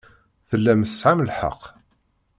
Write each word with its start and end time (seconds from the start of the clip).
Tellam 0.49 0.81
tesɛam 0.83 1.19
lḥeqq. 1.29 1.61